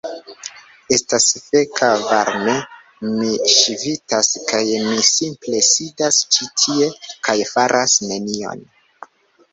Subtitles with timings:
[0.95, 2.55] Estas feka varme.
[3.11, 6.91] Mi ŝvitas kaj mi simple sidas ĉi tie
[7.29, 8.69] kaj faras nenion.